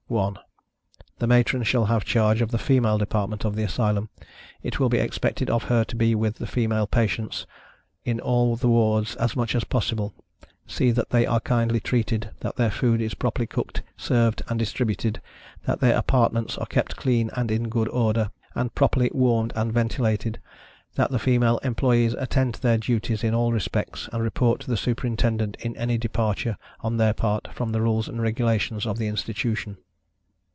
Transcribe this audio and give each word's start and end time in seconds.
1. 0.11 0.37
The 1.19 1.27
Matron 1.27 1.63
shall 1.63 1.85
have 1.85 2.03
charge 2.03 2.41
of 2.41 2.51
the 2.51 2.57
female 2.57 2.97
department 2.97 3.45
of 3.45 3.55
the 3.55 3.63
Asylum. 3.63 4.09
It 4.61 4.77
will 4.77 4.89
be 4.89 4.97
expected 4.97 5.49
of 5.49 5.63
her 5.71 5.85
to 5.85 5.95
be 5.95 6.15
with 6.15 6.35
the 6.35 6.47
female 6.47 6.85
patients, 6.85 7.47
in 8.03 8.19
all 8.19 8.57
the 8.57 8.67
wards, 8.67 9.15
as 9.15 9.37
much 9.37 9.55
as 9.55 9.63
possible; 9.63 10.13
see 10.67 10.91
that 10.91 11.11
they 11.11 11.25
are 11.25 11.39
kindly 11.39 11.79
treated; 11.79 12.31
that 12.41 12.57
their 12.57 12.69
food 12.71 12.99
is 12.99 13.13
properly 13.13 13.47
cooked, 13.47 13.83
served 13.95 14.41
and 14.49 14.59
distributed; 14.59 15.21
that 15.65 15.79
their 15.79 15.95
apartments 15.97 16.57
are 16.57 16.65
kept 16.65 16.97
clean 16.97 17.31
and 17.37 17.49
in 17.49 17.69
good 17.69 17.87
order, 17.87 18.31
and 18.53 18.75
properly 18.75 19.09
warmed 19.13 19.53
and 19.55 19.71
ventilated; 19.71 20.41
that 20.95 21.11
the 21.11 21.19
female 21.19 21.57
employees 21.59 22.15
attend 22.15 22.55
to 22.55 22.61
their 22.61 22.77
duties 22.77 23.23
in 23.23 23.33
all 23.33 23.53
respects, 23.53 24.09
and 24.11 24.21
report 24.21 24.59
to 24.59 24.67
the 24.69 24.75
Superintendent 24.75 25.55
any 25.63 25.97
departure, 25.97 26.57
on 26.81 26.97
their 26.97 27.13
part, 27.13 27.47
from 27.53 27.71
the 27.71 27.79
rules 27.79 28.09
and 28.09 28.21
regulations 28.21 28.85
of 28.85 28.97
the 28.97 29.07
Institution. 29.07 29.77